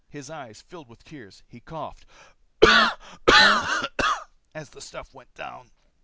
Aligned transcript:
His 0.09 0.31
eyes 0.31 0.63
filled 0.63 0.87
with 0.89 1.03
tears. 1.03 1.43
He 1.47 1.59
coughed 1.59 2.07
as 3.31 4.69
the 4.71 4.81
stuff 4.81 5.13
went 5.13 5.31
down. 5.35 5.69